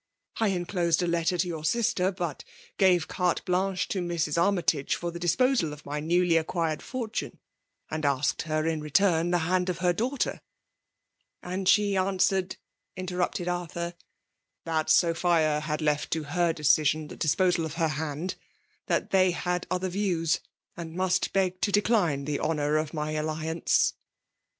[0.37, 2.43] I enclosed a letter *to your sister; but
[2.79, 4.35] gave carte blanehe to Mrs.
[4.35, 7.37] Army' i«ge for the disposal of my newiy acqttired fortune^
[7.91, 10.41] and asked her in return the hand of her daughter."
[11.43, 12.55] And she answered/'
[12.95, 13.93] interrupted Arthur—
[14.65, 18.33] That Sophia had left to her decision the disposal of her hand;
[18.87, 20.39] that they had other Views;
[20.75, 23.93] and must beg to decline the honour of my alliance."